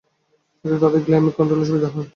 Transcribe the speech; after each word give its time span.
এতে 0.65 0.77
তাদের 0.83 1.01
গ্লাইকেমিক 1.05 1.33
কন্ট্রোলে 1.37 1.65
সুবিধা 1.69 1.89
হয়। 1.93 2.07